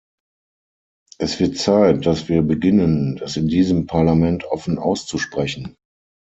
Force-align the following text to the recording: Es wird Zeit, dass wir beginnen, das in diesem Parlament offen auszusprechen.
Es 1.19 1.39
wird 1.39 1.57
Zeit, 1.59 2.07
dass 2.07 2.27
wir 2.27 2.41
beginnen, 2.41 3.17
das 3.17 3.37
in 3.37 3.47
diesem 3.47 3.85
Parlament 3.85 4.45
offen 4.45 4.79
auszusprechen. 4.79 5.75